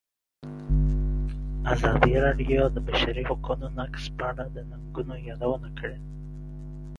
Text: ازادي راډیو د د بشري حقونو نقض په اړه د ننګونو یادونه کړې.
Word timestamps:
ازادي 1.73 2.13
راډیو 2.25 2.61
د 2.71 2.73
د 2.75 2.77
بشري 2.87 3.23
حقونو 3.29 3.65
نقض 3.79 4.03
په 4.17 4.23
اړه 4.29 4.45
د 4.55 4.57
ننګونو 4.69 5.13
یادونه 5.29 5.67
کړې. 5.79 5.97